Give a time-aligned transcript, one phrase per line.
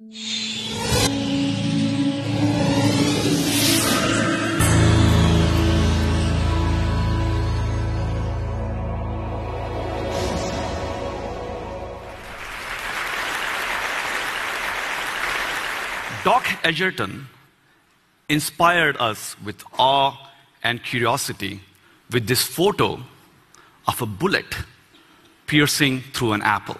[0.00, 0.08] Doc
[16.64, 17.28] Edgerton
[18.30, 20.16] inspired us with awe
[20.62, 21.60] and curiosity
[22.10, 22.98] with this photo
[23.86, 24.46] of a bullet
[25.46, 26.78] piercing through an apple,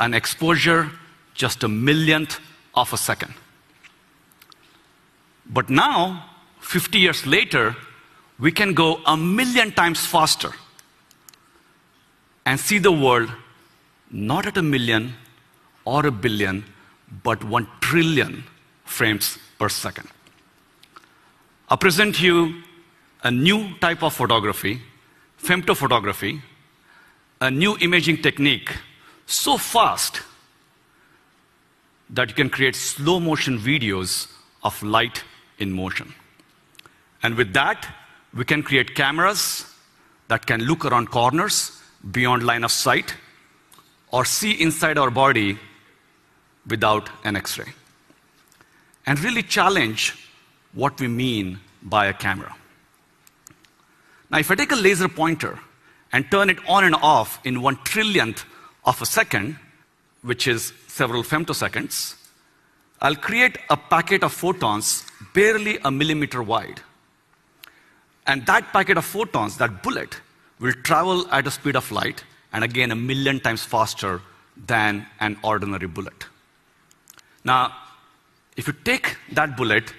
[0.00, 0.90] an exposure
[1.34, 2.40] just a millionth
[2.80, 3.34] of a second.
[5.46, 6.24] But now,
[6.60, 7.76] 50 years later,
[8.38, 10.52] we can go a million times faster
[12.44, 13.30] and see the world
[14.10, 15.14] not at a million
[15.84, 16.64] or a billion,
[17.22, 18.44] but one trillion
[18.84, 20.08] frames per second.
[21.68, 22.62] I present you
[23.22, 24.80] a new type of photography,
[25.42, 26.40] femtophotography,
[27.40, 28.76] a new imaging technique
[29.26, 30.22] so fast
[32.10, 34.30] that you can create slow motion videos
[34.62, 35.24] of light
[35.58, 36.14] in motion.
[37.22, 37.86] And with that,
[38.34, 39.66] we can create cameras
[40.28, 43.14] that can look around corners beyond line of sight
[44.10, 45.58] or see inside our body
[46.66, 47.72] without an x ray
[49.06, 50.28] and really challenge
[50.72, 52.54] what we mean by a camera.
[54.30, 55.58] Now, if I take a laser pointer
[56.12, 58.44] and turn it on and off in one trillionth
[58.84, 59.56] of a second,
[60.22, 62.14] which is several femtoseconds,
[63.00, 66.80] I'll create a packet of photons barely a millimeter wide.
[68.26, 70.20] And that packet of photons, that bullet,
[70.58, 74.20] will travel at a speed of light and again a million times faster
[74.66, 76.26] than an ordinary bullet.
[77.44, 77.72] Now,
[78.56, 79.94] if you take that bullet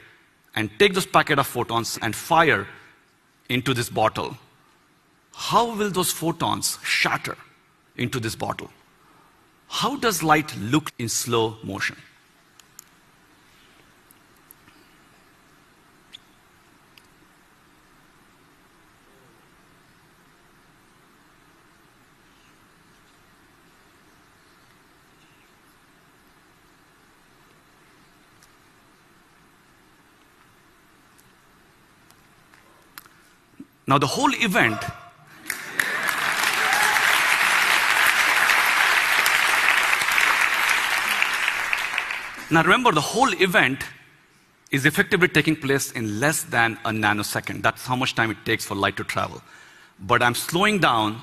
[0.56, 2.68] and take this packet of photons and fire
[3.48, 4.38] into this bottle,
[5.34, 7.38] how will those photons shatter
[7.96, 8.70] into this bottle?
[9.70, 11.96] How does light look in slow motion?
[33.88, 34.84] Now, the whole event
[42.52, 43.84] Now remember, the whole event
[44.72, 47.62] is effectively taking place in less than a nanosecond.
[47.62, 49.42] That's how much time it takes for light to travel.
[50.00, 51.22] But I'm slowing down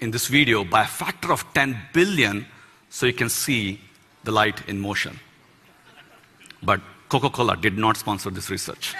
[0.00, 2.46] in this video by a factor of 10 billion
[2.90, 3.80] so you can see
[4.24, 5.18] the light in motion.
[6.62, 8.94] But Coca Cola did not sponsor this research.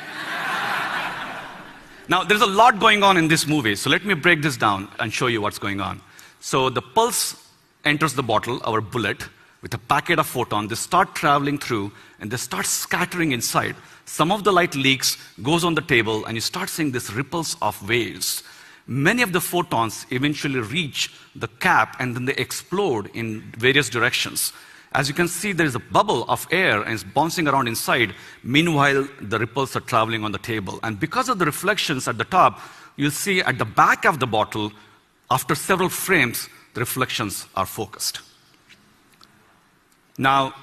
[2.08, 4.88] now, there's a lot going on in this movie, so let me break this down
[4.98, 6.00] and show you what's going on.
[6.40, 7.48] So, the pulse
[7.84, 9.28] enters the bottle, our bullet,
[9.64, 10.68] with a packet of photons.
[10.68, 13.74] They start traveling through and they start scattering inside.
[14.04, 17.56] Some of the light leaks, goes on the table, and you start seeing these ripples
[17.62, 18.42] of waves.
[18.86, 24.52] Many of the photons eventually reach the cap and then they explode in various directions.
[24.92, 28.14] As you can see, there is a bubble of air and it's bouncing around inside.
[28.42, 30.78] Meanwhile, the ripples are traveling on the table.
[30.82, 32.60] And because of the reflections at the top,
[32.96, 34.72] you'll see at the back of the bottle,
[35.30, 38.20] after several frames, the reflections are focused.
[40.18, 40.54] Now,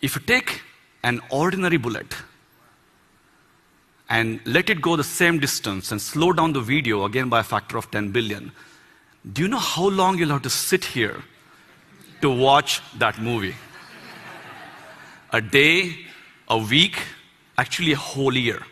[0.00, 0.62] if you take
[1.02, 2.14] an ordinary bullet
[4.08, 7.44] and let it go the same distance and slow down the video again by a
[7.44, 8.52] factor of 10 billion,
[9.32, 11.22] do you know how long you'll have to sit here
[12.20, 13.54] to watch that movie?
[15.32, 15.96] a day,
[16.48, 16.96] a week,
[17.58, 18.62] actually a whole year.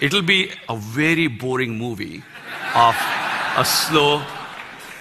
[0.00, 2.22] It'll be a very boring movie
[2.74, 2.96] of
[3.56, 4.22] a slow,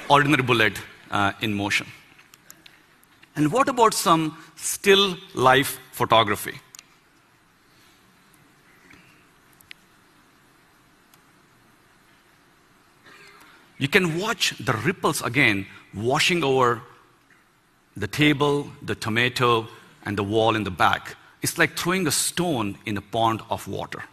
[0.09, 0.79] ordinary bullet
[1.11, 1.87] uh, in motion.
[3.35, 6.59] And what about some still life photography?
[13.79, 16.81] You can watch the ripples again washing over
[17.97, 19.67] the table, the tomato,
[20.05, 21.15] and the wall in the back.
[21.41, 24.03] It's like throwing a stone in a pond of water.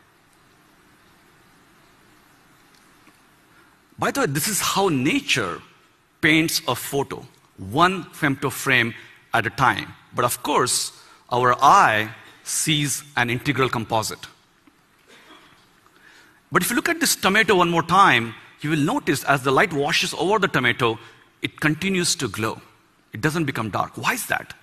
[3.99, 5.61] By the way, this is how nature
[6.21, 7.27] paints a photo,
[7.59, 8.95] one femto frame
[9.32, 9.94] at a time.
[10.15, 10.93] But of course,
[11.31, 14.27] our eye sees an integral composite.
[16.53, 19.53] But if you look at this tomato one more time, you will notice as the
[19.53, 20.99] light washes over the tomato,
[21.43, 22.61] it continues to glow.
[23.12, 23.97] It doesn't become dark.
[23.97, 24.55] Why is that?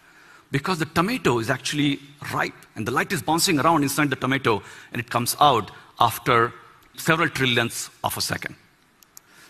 [0.51, 1.99] Because the tomato is actually
[2.33, 4.61] ripe and the light is bouncing around inside the tomato
[4.91, 6.53] and it comes out after
[6.95, 8.55] several trillionths of a second.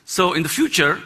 [0.05, 1.01] So in the future,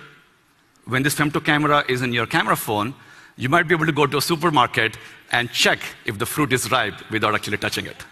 [0.85, 2.93] when this femto camera is in your camera phone,
[3.37, 4.97] you might be able to go to a supermarket
[5.31, 8.05] and check if the fruit is ripe without actually touching it.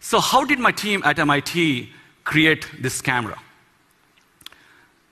[0.00, 1.90] So, how did my team at MIT
[2.24, 3.38] create this camera?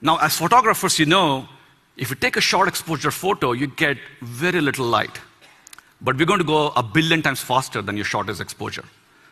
[0.01, 1.49] Now, as photographers, you know,
[1.97, 5.21] if you take a short exposure photo, you get very little light.
[6.01, 8.85] But we're going to go a billion times faster than your shortest exposure.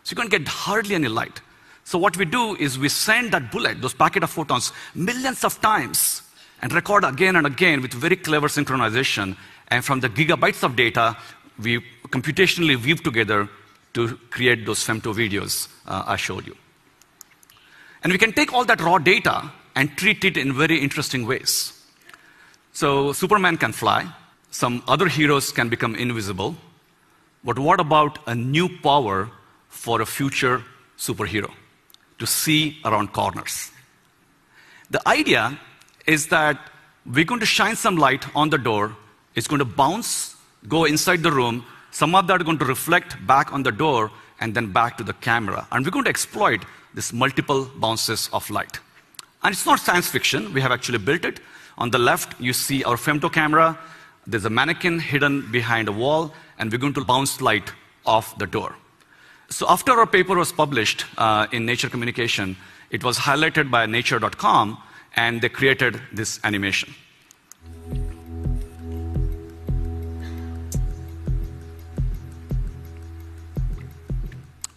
[0.02, 1.40] So you're going to get hardly any light.
[1.84, 5.60] So what we do is we send that bullet, those packet of photons, millions of
[5.60, 6.21] times
[6.62, 9.36] and record again and again with very clever synchronization.
[9.68, 11.16] And from the gigabytes of data,
[11.58, 13.48] we computationally weave together
[13.94, 16.56] to create those femto videos uh, I showed you.
[18.02, 21.72] And we can take all that raw data and treat it in very interesting ways.
[22.72, 24.06] So Superman can fly,
[24.50, 26.56] some other heroes can become invisible,
[27.44, 29.30] but what about a new power
[29.68, 30.62] for a future
[30.96, 31.50] superhero?
[32.18, 33.70] To see around corners.
[34.90, 35.58] The idea
[36.06, 36.58] is that
[37.06, 38.96] we're going to shine some light on the door,
[39.34, 40.36] it's going to bounce,
[40.68, 44.10] go inside the room, some of that are going to reflect back on the door,
[44.40, 45.66] and then back to the camera.
[45.70, 46.64] And we're going to exploit
[46.94, 48.80] this multiple bounces of light.
[49.42, 51.40] And it's not science fiction, we have actually built it.
[51.78, 53.78] On the left, you see our femto camera.
[54.26, 57.72] There's a mannequin hidden behind a wall, and we're going to bounce light
[58.06, 58.76] off the door.
[59.48, 62.56] So, after our paper was published uh, in Nature Communication,
[62.90, 64.78] it was highlighted by Nature.com,
[65.14, 66.94] and they created this animation.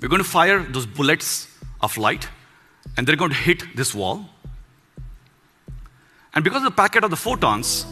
[0.02, 1.48] We're going to fire those bullets
[1.82, 2.28] of light,
[2.96, 4.26] and they're going to hit this wall.
[6.34, 7.86] And because of the packet of the photons,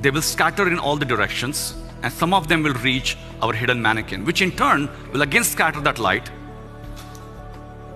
[0.00, 3.80] they will scatter in all the directions, and some of them will reach our hidden
[3.80, 6.30] mannequin, which in turn will again scatter that light.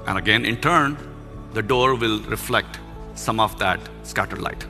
[0.07, 0.97] And again, in turn,
[1.55, 2.79] the door will reflect
[3.19, 4.65] some of that scattered light.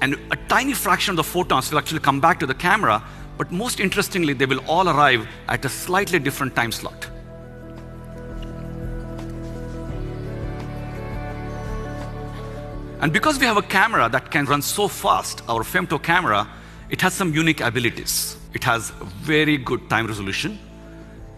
[0.00, 3.02] And a tiny fraction of the photons will actually come back to the camera,
[3.38, 7.08] but most interestingly, they will all arrive at a slightly different time slot.
[13.00, 16.48] And because we have a camera that can run so fast, our femto camera,
[16.88, 18.36] it has some unique abilities.
[18.54, 18.90] It has
[19.20, 20.58] very good time resolution,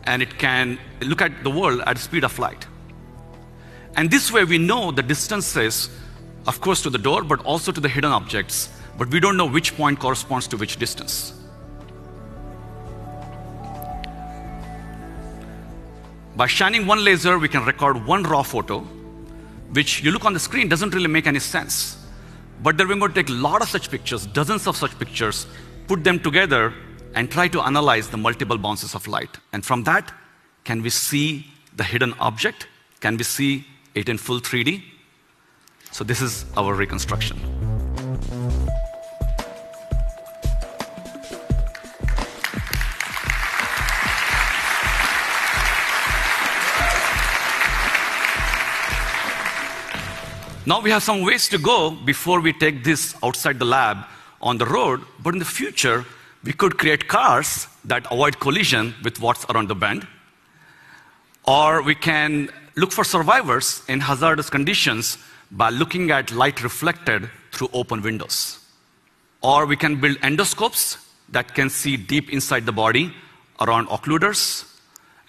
[0.04, 2.66] and it can look at the world at the speed of light.
[3.98, 5.90] And this way we know the distances,
[6.46, 9.44] of course, to the door, but also to the hidden objects, but we don't know
[9.44, 11.32] which point corresponds to which distance.
[16.36, 18.82] By shining one laser, we can record one raw photo,
[19.72, 21.96] which you look on the screen doesn't really make any sense.
[22.62, 25.48] But then we're going to take a lot of such pictures, dozens of such pictures,
[25.88, 26.72] put them together,
[27.16, 29.38] and try to analyze the multiple bounces of light.
[29.52, 30.14] And from that,
[30.62, 32.68] can we see the hidden object?
[33.00, 33.66] Can we see
[33.98, 34.82] it in full 3D?
[35.90, 37.38] So, this is our reconstruction.
[50.66, 54.04] Now we have some ways to go before we take this outside the lab
[54.42, 56.04] on the road, but in the future,
[56.44, 60.06] we could create cars that avoid collision with what's around the bend.
[61.46, 65.18] Or we can look for survivors in hazardous conditions
[65.50, 68.60] by looking at light reflected through open windows.
[69.42, 73.12] Or we can build endoscopes that can see deep inside the body
[73.60, 74.64] around occluders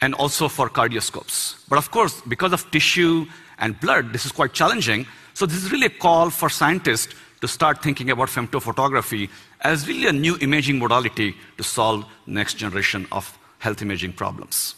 [0.01, 1.65] and also for cardioscopes.
[1.68, 3.25] But of course, because of tissue
[3.58, 5.08] and blood, this is quite challenging.
[5.34, 9.29] So this is really a call for scientists to start thinking about femtophotography
[9.62, 14.75] as really a new imaging modality to solve next generation of health imaging problems.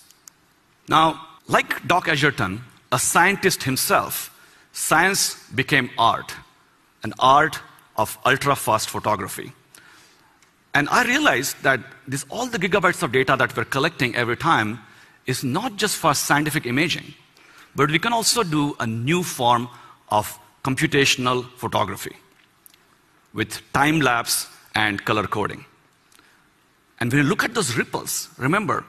[0.88, 4.32] Now, like Doc Edgerton, a scientist himself,
[4.72, 6.34] science became art,
[7.04, 7.60] an art
[7.98, 9.52] of ultra-fast photography.
[10.74, 14.80] And I realized that this, all the gigabytes of data that we're collecting every time
[15.26, 17.14] is not just for scientific imaging,
[17.76, 19.68] but we can also do a new form
[20.10, 22.16] of computational photography
[23.34, 25.66] with time lapse and color coding.
[27.02, 28.86] And when you look at those ripples, remember,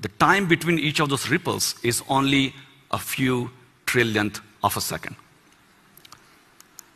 [0.00, 2.54] the time between each of those ripples is only
[2.90, 3.50] a few
[3.86, 5.16] trillionth of a second.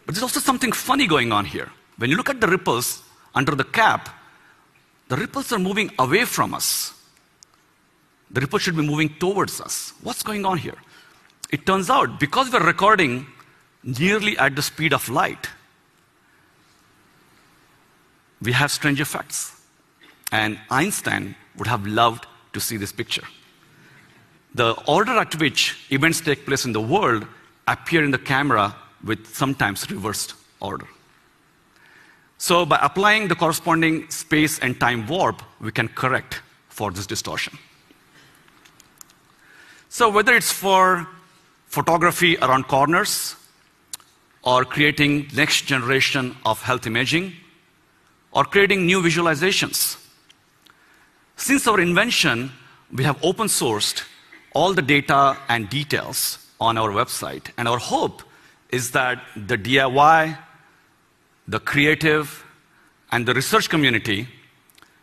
[0.07, 1.71] But there's also something funny going on here.
[1.97, 3.03] When you look at the ripples
[3.35, 4.09] under the cap,
[5.09, 6.93] the ripples are moving away from us.
[8.31, 9.93] The ripples should be moving towards us.
[10.03, 10.77] What's going on here?
[11.51, 13.27] It turns out because we're recording
[13.83, 15.49] nearly at the speed of light,
[18.41, 19.61] we have strange effects.
[20.33, 23.25] And Einstein would have loved to see this picture.
[24.55, 27.27] The order at which events take place in the world
[27.67, 30.87] appear in the camera with sometimes reversed order.
[32.39, 37.59] So by applying the corresponding space and time warp, we can correct for this distortion.
[39.89, 41.07] So whether it's for
[41.69, 43.37] photography around corners,
[44.45, 47.33] or creating next generation of health imaging,
[48.33, 50.04] or creating new visualizations.
[51.37, 52.53] Since our invention,
[52.93, 54.05] we have open sourced
[54.55, 58.23] all the data and details on our website, and our hope
[58.71, 60.39] is that the DIY,
[61.49, 62.45] the creative,
[63.11, 64.29] and the research community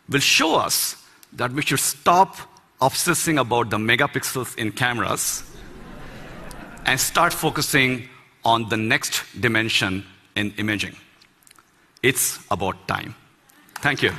[0.08, 0.96] will show us
[1.32, 2.36] that we should stop
[2.80, 5.44] obsessing about the megapixels in cameras
[6.84, 8.08] and start focusing
[8.44, 10.96] on the next dimension in imaging.
[12.02, 13.14] It's about time.
[13.76, 14.12] Thank you.